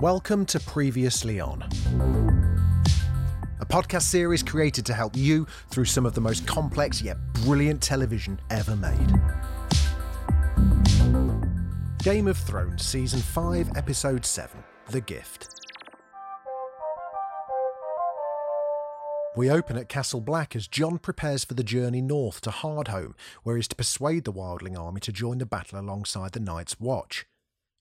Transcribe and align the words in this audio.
Welcome 0.00 0.44
to 0.46 0.60
Previously 0.60 1.40
On, 1.40 1.62
a 3.60 3.64
podcast 3.64 4.02
series 4.02 4.42
created 4.42 4.84
to 4.84 4.92
help 4.92 5.16
you 5.16 5.46
through 5.70 5.86
some 5.86 6.04
of 6.04 6.12
the 6.12 6.20
most 6.20 6.46
complex 6.46 7.00
yet 7.00 7.16
brilliant 7.44 7.80
television 7.80 8.38
ever 8.50 8.76
made. 8.76 9.14
Game 12.02 12.26
of 12.26 12.36
Thrones 12.36 12.84
Season 12.84 13.20
5, 13.20 13.70
Episode 13.74 14.26
7 14.26 14.62
The 14.90 15.00
Gift. 15.00 15.48
We 19.34 19.48
open 19.50 19.78
at 19.78 19.88
Castle 19.88 20.20
Black 20.20 20.54
as 20.54 20.68
Jon 20.68 20.98
prepares 20.98 21.42
for 21.42 21.54
the 21.54 21.64
journey 21.64 22.02
north 22.02 22.42
to 22.42 22.50
Hardhome, 22.50 23.14
where 23.44 23.56
he 23.56 23.60
is 23.60 23.68
to 23.68 23.76
persuade 23.76 24.24
the 24.24 24.32
Wildling 24.32 24.78
army 24.78 25.00
to 25.00 25.10
join 25.10 25.38
the 25.38 25.46
battle 25.46 25.80
alongside 25.80 26.32
the 26.32 26.40
Night's 26.40 26.78
Watch. 26.78 27.26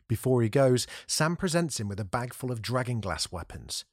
Before 0.08 0.42
he 0.42 0.50
goes, 0.50 0.86
Sam 1.08 1.36
presents 1.36 1.80
him 1.80 1.88
with 1.88 2.00
a 2.00 2.06
bag 2.06 2.34
full 2.34 2.52
of 2.52 2.62
dragonglass 2.62 3.32
weapons. 3.32 3.86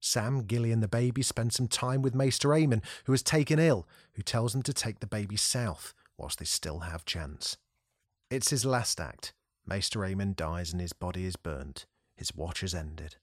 Sam, 0.00 0.44
Gilly, 0.44 0.72
and 0.72 0.82
the 0.82 0.88
baby 0.88 1.22
spend 1.22 1.52
some 1.52 1.68
time 1.68 2.00
with 2.00 2.14
Maester 2.14 2.48
Aemon, 2.48 2.82
who 3.04 3.12
is 3.12 3.22
taken 3.22 3.58
ill, 3.58 3.86
who 4.14 4.22
tells 4.22 4.52
them 4.52 4.62
to 4.62 4.72
take 4.72 5.00
the 5.00 5.06
baby 5.06 5.36
south 5.36 5.92
whilst 6.16 6.38
they 6.38 6.44
still 6.44 6.80
have 6.80 7.04
chance. 7.04 7.56
It's 8.30 8.50
his 8.50 8.64
last 8.64 9.00
act. 9.00 9.34
Maester 9.66 10.00
Aemon 10.00 10.36
dies 10.36 10.72
and 10.72 10.80
his 10.80 10.92
body 10.92 11.24
is 11.24 11.36
burnt. 11.36 11.86
His 12.16 12.34
watch 12.34 12.60
has 12.60 12.74
ended. 12.74 13.16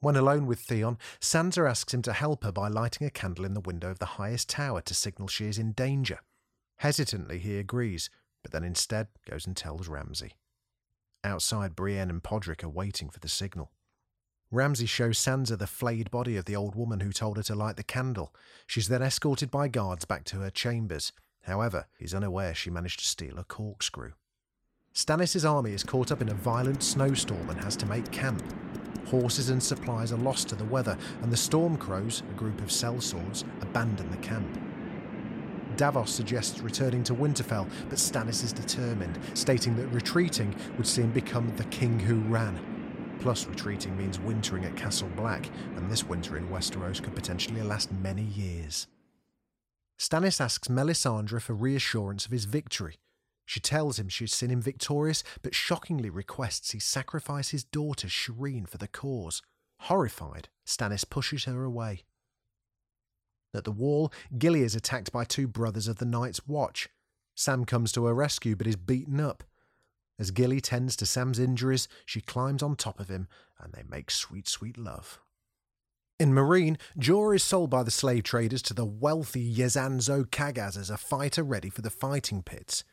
When 0.00 0.16
alone 0.16 0.46
with 0.46 0.60
Theon, 0.60 0.98
Sansa 1.20 1.68
asks 1.68 1.92
him 1.92 2.02
to 2.02 2.12
help 2.12 2.44
her 2.44 2.52
by 2.52 2.68
lighting 2.68 3.06
a 3.06 3.10
candle 3.10 3.44
in 3.44 3.54
the 3.54 3.60
window 3.60 3.90
of 3.90 3.98
the 3.98 4.06
highest 4.06 4.48
tower 4.48 4.80
to 4.82 4.94
signal 4.94 5.28
she 5.28 5.46
is 5.46 5.58
in 5.58 5.72
danger. 5.72 6.20
Hesitantly, 6.76 7.38
he 7.38 7.58
agrees, 7.58 8.10
but 8.42 8.52
then 8.52 8.62
instead 8.62 9.08
goes 9.28 9.46
and 9.46 9.56
tells 9.56 9.88
Ramsay. 9.88 10.32
Outside, 11.26 11.74
Brienne 11.74 12.08
and 12.08 12.22
Podrick 12.22 12.62
are 12.62 12.68
waiting 12.68 13.10
for 13.10 13.18
the 13.18 13.28
signal. 13.28 13.72
Ramsay 14.52 14.86
shows 14.86 15.18
Sansa 15.18 15.58
the 15.58 15.66
flayed 15.66 16.08
body 16.08 16.36
of 16.36 16.44
the 16.44 16.54
old 16.54 16.76
woman 16.76 17.00
who 17.00 17.12
told 17.12 17.36
her 17.36 17.42
to 17.42 17.54
light 17.56 17.76
the 17.76 17.82
candle. 17.82 18.32
She's 18.64 18.86
then 18.86 19.02
escorted 19.02 19.50
by 19.50 19.66
guards 19.66 20.04
back 20.04 20.22
to 20.26 20.36
her 20.36 20.50
chambers. 20.50 21.12
However, 21.42 21.86
he's 21.98 22.14
unaware 22.14 22.54
she 22.54 22.70
managed 22.70 23.00
to 23.00 23.06
steal 23.06 23.38
a 23.38 23.44
corkscrew. 23.44 24.12
Stannis' 24.94 25.48
army 25.48 25.72
is 25.72 25.82
caught 25.82 26.12
up 26.12 26.22
in 26.22 26.28
a 26.28 26.34
violent 26.34 26.82
snowstorm 26.82 27.50
and 27.50 27.60
has 27.60 27.74
to 27.76 27.86
make 27.86 28.10
camp. 28.12 28.40
Horses 29.08 29.50
and 29.50 29.60
supplies 29.60 30.12
are 30.12 30.18
lost 30.18 30.48
to 30.50 30.54
the 30.54 30.64
weather, 30.64 30.96
and 31.22 31.32
the 31.32 31.36
Stormcrows, 31.36 32.22
a 32.30 32.34
group 32.34 32.60
of 32.60 32.68
sellswords, 32.68 33.42
abandon 33.62 34.10
the 34.12 34.16
camp. 34.18 34.65
Davos 35.76 36.10
suggests 36.10 36.60
returning 36.60 37.02
to 37.04 37.14
Winterfell, 37.14 37.68
but 37.88 37.98
Stannis 37.98 38.42
is 38.42 38.52
determined, 38.52 39.18
stating 39.34 39.76
that 39.76 39.88
retreating 39.88 40.54
would 40.76 40.86
see 40.86 41.02
him 41.02 41.12
become 41.12 41.54
the 41.56 41.64
king 41.64 41.98
who 41.98 42.20
ran. 42.20 42.58
Plus, 43.20 43.46
retreating 43.46 43.96
means 43.96 44.18
wintering 44.20 44.64
at 44.64 44.76
Castle 44.76 45.10
Black, 45.16 45.48
and 45.76 45.90
this 45.90 46.04
winter 46.04 46.36
in 46.36 46.48
Westeros 46.48 47.02
could 47.02 47.14
potentially 47.14 47.62
last 47.62 47.92
many 47.92 48.22
years. 48.22 48.86
Stannis 49.98 50.40
asks 50.40 50.68
Melisandre 50.68 51.40
for 51.40 51.54
reassurance 51.54 52.26
of 52.26 52.32
his 52.32 52.44
victory. 52.44 52.96
She 53.46 53.60
tells 53.60 53.98
him 53.98 54.08
she's 54.08 54.34
seen 54.34 54.50
him 54.50 54.60
victorious, 54.60 55.22
but 55.42 55.54
shockingly 55.54 56.10
requests 56.10 56.72
he 56.72 56.78
sacrifice 56.78 57.50
his 57.50 57.64
daughter 57.64 58.08
Shireen 58.08 58.68
for 58.68 58.78
the 58.78 58.88
cause. 58.88 59.40
Horrified, 59.80 60.48
Stannis 60.66 61.08
pushes 61.08 61.44
her 61.44 61.64
away. 61.64 62.02
At 63.54 63.64
the 63.64 63.70
wall, 63.70 64.12
Gilly 64.36 64.62
is 64.62 64.74
attacked 64.74 65.12
by 65.12 65.24
two 65.24 65.46
brothers 65.46 65.88
of 65.88 65.96
the 65.96 66.04
Night's 66.04 66.46
Watch. 66.46 66.88
Sam 67.34 67.64
comes 67.64 67.92
to 67.92 68.06
her 68.06 68.14
rescue 68.14 68.56
but 68.56 68.66
is 68.66 68.76
beaten 68.76 69.20
up. 69.20 69.44
As 70.18 70.30
Gilly 70.30 70.60
tends 70.60 70.96
to 70.96 71.06
Sam's 71.06 71.38
injuries, 71.38 71.88
she 72.04 72.20
climbs 72.20 72.62
on 72.62 72.76
top 72.76 73.00
of 73.00 73.08
him 73.08 73.28
and 73.58 73.72
they 73.72 73.82
make 73.88 74.10
sweet, 74.10 74.48
sweet 74.48 74.78
love. 74.78 75.20
In 76.18 76.32
Meereen, 76.32 76.78
Jorah 76.98 77.36
is 77.36 77.42
sold 77.42 77.68
by 77.68 77.82
the 77.82 77.90
slave 77.90 78.22
traders 78.22 78.62
to 78.62 78.74
the 78.74 78.86
wealthy 78.86 79.54
Yezzan 79.54 80.00
zo 80.00 80.24
Qaggaz 80.24 80.78
as 80.78 80.88
a 80.88 80.96
fighter 80.96 81.42
ready 81.42 81.68
for 81.68 81.82
the 81.82 81.90
fighting 81.90 82.42
pits. 82.42 82.84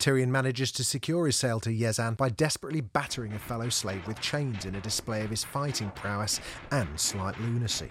Tyrion 0.00 0.30
manages 0.30 0.72
to 0.72 0.82
secure 0.82 1.26
his 1.26 1.36
sale 1.36 1.60
to 1.60 1.70
Yezzan 1.70 2.16
by 2.16 2.28
desperately 2.28 2.80
battering 2.80 3.34
a 3.34 3.38
fellow 3.38 3.68
slave 3.68 4.04
with 4.08 4.20
chains 4.20 4.64
in 4.64 4.74
a 4.74 4.80
display 4.80 5.22
of 5.22 5.30
his 5.30 5.44
fighting 5.44 5.92
prowess 5.94 6.40
and 6.72 6.98
slight 6.98 7.40
lunacy. 7.40 7.90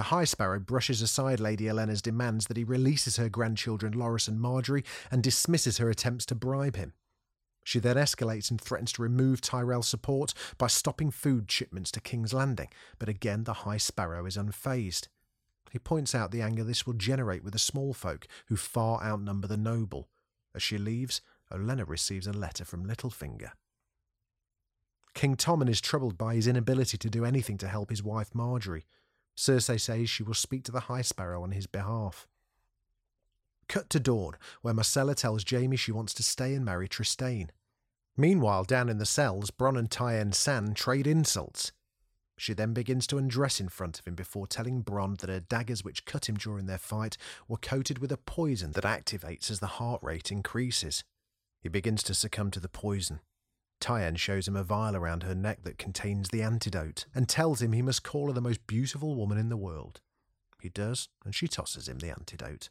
The 0.00 0.04
High 0.04 0.24
Sparrow 0.24 0.58
brushes 0.60 1.02
aside 1.02 1.40
Lady 1.40 1.64
Olenna's 1.64 2.00
demands 2.00 2.46
that 2.46 2.56
he 2.56 2.64
releases 2.64 3.18
her 3.18 3.28
grandchildren 3.28 3.92
Loras 3.92 4.28
and 4.28 4.40
Margaery 4.40 4.82
and 5.10 5.22
dismisses 5.22 5.76
her 5.76 5.90
attempts 5.90 6.24
to 6.24 6.34
bribe 6.34 6.76
him. 6.76 6.94
She 7.64 7.80
then 7.80 7.96
escalates 7.96 8.50
and 8.50 8.58
threatens 8.58 8.92
to 8.92 9.02
remove 9.02 9.42
Tyrell's 9.42 9.88
support 9.88 10.32
by 10.56 10.68
stopping 10.68 11.10
food 11.10 11.52
shipments 11.52 11.90
to 11.90 12.00
King's 12.00 12.32
Landing, 12.32 12.70
but 12.98 13.10
again 13.10 13.44
the 13.44 13.52
High 13.52 13.76
Sparrow 13.76 14.24
is 14.24 14.38
unfazed. 14.38 15.08
He 15.70 15.78
points 15.78 16.14
out 16.14 16.30
the 16.30 16.40
anger 16.40 16.64
this 16.64 16.86
will 16.86 16.94
generate 16.94 17.44
with 17.44 17.52
the 17.52 17.58
small 17.58 17.92
folk 17.92 18.26
who 18.46 18.56
far 18.56 19.04
outnumber 19.04 19.48
the 19.48 19.58
noble. 19.58 20.08
As 20.54 20.62
she 20.62 20.78
leaves, 20.78 21.20
Olenna 21.52 21.86
receives 21.86 22.26
a 22.26 22.32
letter 22.32 22.64
from 22.64 22.86
Littlefinger. 22.86 23.50
King 25.12 25.36
Tommen 25.36 25.68
is 25.68 25.82
troubled 25.82 26.16
by 26.16 26.36
his 26.36 26.46
inability 26.46 26.96
to 26.96 27.10
do 27.10 27.26
anything 27.26 27.58
to 27.58 27.68
help 27.68 27.90
his 27.90 28.02
wife 28.02 28.30
Margaery. 28.32 28.84
Cersei 29.36 29.80
says 29.80 30.10
she 30.10 30.22
will 30.22 30.34
speak 30.34 30.64
to 30.64 30.72
the 30.72 30.80
High 30.80 31.02
Sparrow 31.02 31.42
on 31.42 31.52
his 31.52 31.66
behalf. 31.66 32.26
Cut 33.68 33.88
to 33.90 34.00
dawn, 34.00 34.34
where 34.62 34.74
Myrcella 34.74 35.14
tells 35.14 35.44
Jaime 35.48 35.76
she 35.76 35.92
wants 35.92 36.12
to 36.14 36.22
stay 36.22 36.54
and 36.54 36.64
marry 36.64 36.88
Trystane. 36.88 37.50
Meanwhile, 38.16 38.64
down 38.64 38.88
in 38.88 38.98
the 38.98 39.06
cells, 39.06 39.50
Bronn 39.50 39.78
and 39.78 39.88
Tyene 39.88 40.34
Sand 40.34 40.76
trade 40.76 41.06
insults. 41.06 41.72
She 42.36 42.54
then 42.54 42.72
begins 42.72 43.06
to 43.08 43.18
undress 43.18 43.60
in 43.60 43.68
front 43.68 43.98
of 43.98 44.06
him 44.06 44.14
before 44.14 44.46
telling 44.46 44.82
Bronn 44.82 45.18
that 45.18 45.30
her 45.30 45.40
daggers 45.40 45.84
which 45.84 46.04
cut 46.04 46.28
him 46.28 46.36
during 46.36 46.66
their 46.66 46.78
fight 46.78 47.16
were 47.46 47.58
coated 47.58 47.98
with 47.98 48.10
a 48.10 48.16
poison 48.16 48.72
that 48.72 48.84
activates 48.84 49.50
as 49.50 49.60
the 49.60 49.66
heart 49.66 50.02
rate 50.02 50.32
increases. 50.32 51.04
He 51.60 51.68
begins 51.68 52.02
to 52.04 52.14
succumb 52.14 52.50
to 52.52 52.60
the 52.60 52.68
poison. 52.68 53.20
Tyene 53.80 54.18
shows 54.18 54.46
him 54.46 54.56
a 54.56 54.62
vial 54.62 54.94
around 54.94 55.22
her 55.22 55.34
neck 55.34 55.62
that 55.64 55.78
contains 55.78 56.28
the 56.28 56.42
antidote 56.42 57.06
and 57.14 57.28
tells 57.28 57.62
him 57.62 57.72
he 57.72 57.82
must 57.82 58.02
call 58.02 58.28
her 58.28 58.32
the 58.32 58.40
most 58.40 58.66
beautiful 58.66 59.16
woman 59.16 59.38
in 59.38 59.48
the 59.48 59.56
world. 59.56 60.00
He 60.60 60.68
does, 60.68 61.08
and 61.24 61.34
she 61.34 61.48
tosses 61.48 61.88
him 61.88 61.98
the 61.98 62.10
antidote. 62.10 62.68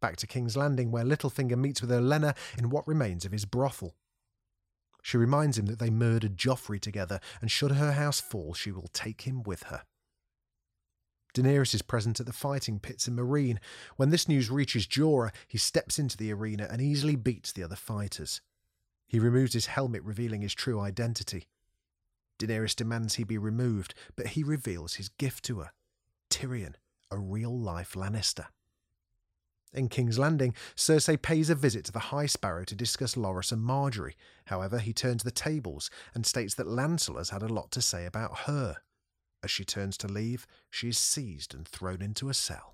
Back 0.00 0.16
to 0.16 0.26
King's 0.26 0.56
Landing, 0.56 0.90
where 0.90 1.04
Littlefinger 1.04 1.56
meets 1.56 1.80
with 1.80 1.90
Olenna 1.90 2.34
in 2.58 2.70
what 2.70 2.88
remains 2.88 3.24
of 3.24 3.32
his 3.32 3.44
brothel. 3.44 3.94
She 5.02 5.18
reminds 5.18 5.58
him 5.58 5.66
that 5.66 5.78
they 5.78 5.90
murdered 5.90 6.38
Joffrey 6.38 6.80
together, 6.80 7.20
and 7.42 7.50
should 7.50 7.72
her 7.72 7.92
house 7.92 8.20
fall, 8.20 8.54
she 8.54 8.72
will 8.72 8.88
take 8.94 9.22
him 9.22 9.42
with 9.42 9.64
her. 9.64 9.82
Daenerys 11.34 11.74
is 11.74 11.82
present 11.82 12.20
at 12.20 12.26
the 12.26 12.32
fighting 12.32 12.78
pits 12.78 13.06
in 13.08 13.16
Meereen. 13.16 13.58
When 13.96 14.10
this 14.10 14.28
news 14.28 14.50
reaches 14.50 14.86
Jorah, 14.86 15.34
he 15.48 15.58
steps 15.58 15.98
into 15.98 16.16
the 16.16 16.32
arena 16.32 16.68
and 16.70 16.80
easily 16.80 17.16
beats 17.16 17.52
the 17.52 17.62
other 17.64 17.76
fighters. 17.76 18.40
He 19.14 19.20
removes 19.20 19.52
his 19.52 19.66
helmet, 19.66 20.02
revealing 20.02 20.40
his 20.40 20.56
true 20.56 20.80
identity. 20.80 21.46
Daenerys 22.40 22.74
demands 22.74 23.14
he 23.14 23.22
be 23.22 23.38
removed, 23.38 23.94
but 24.16 24.26
he 24.26 24.42
reveals 24.42 24.94
his 24.94 25.08
gift 25.08 25.44
to 25.44 25.60
her 25.60 25.70
Tyrion, 26.30 26.74
a 27.12 27.18
real 27.20 27.56
life 27.56 27.92
Lannister. 27.92 28.46
In 29.72 29.88
King's 29.88 30.18
Landing, 30.18 30.52
Cersei 30.74 31.16
pays 31.16 31.48
a 31.48 31.54
visit 31.54 31.84
to 31.84 31.92
the 31.92 32.10
High 32.10 32.26
Sparrow 32.26 32.64
to 32.64 32.74
discuss 32.74 33.14
Loras 33.14 33.52
and 33.52 33.62
Margaery. 33.62 34.14
However, 34.46 34.80
he 34.80 34.92
turns 34.92 35.22
the 35.22 35.30
tables 35.30 35.90
and 36.12 36.26
states 36.26 36.56
that 36.56 36.66
Lancel 36.66 37.18
has 37.18 37.30
had 37.30 37.44
a 37.44 37.46
lot 37.46 37.70
to 37.70 37.80
say 37.80 38.06
about 38.06 38.38
her. 38.48 38.78
As 39.44 39.50
she 39.52 39.64
turns 39.64 39.96
to 39.98 40.08
leave, 40.08 40.44
she 40.70 40.88
is 40.88 40.98
seized 40.98 41.54
and 41.54 41.68
thrown 41.68 42.02
into 42.02 42.30
a 42.30 42.34
cell. 42.34 42.73